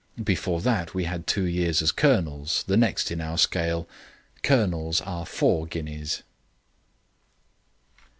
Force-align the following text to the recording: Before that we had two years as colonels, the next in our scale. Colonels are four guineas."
Before 0.23 0.61
that 0.61 0.95
we 0.95 1.03
had 1.03 1.27
two 1.27 1.43
years 1.43 1.79
as 1.83 1.91
colonels, 1.91 2.63
the 2.65 2.75
next 2.75 3.11
in 3.11 3.21
our 3.21 3.37
scale. 3.37 3.87
Colonels 4.41 4.99
are 5.01 5.27
four 5.27 5.67
guineas." 5.67 6.23